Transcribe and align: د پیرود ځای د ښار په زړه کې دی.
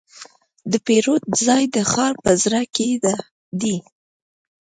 د 0.71 0.73
پیرود 0.85 1.23
ځای 1.45 1.63
د 1.75 1.77
ښار 1.91 2.13
په 2.23 2.31
زړه 2.43 2.61
کې 2.75 2.87
دی. 3.61 3.75